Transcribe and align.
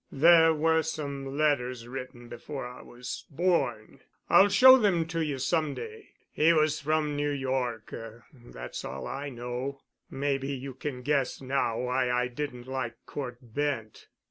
"There 0.11 0.51
were 0.51 0.81
some 0.81 1.37
letters 1.37 1.87
written 1.87 2.27
before 2.27 2.65
I 2.65 2.81
was 2.81 3.23
born. 3.29 3.99
I'll 4.31 4.49
show 4.49 4.77
them 4.79 5.05
to 5.09 5.23
you 5.23 5.37
some 5.37 5.75
day. 5.75 6.09
He 6.31 6.53
was 6.53 6.79
from 6.79 7.15
New 7.15 7.29
York, 7.29 7.93
that's 8.33 8.83
all 8.83 9.05
I 9.05 9.29
know. 9.29 9.81
Maybe 10.09 10.53
you 10.53 10.73
can 10.73 11.03
guess 11.03 11.39
now 11.39 11.79
why 11.81 12.09
I 12.09 12.29
didn't 12.29 12.65
like 12.65 12.95
Cort 13.05 13.37
Bent." 13.53 14.07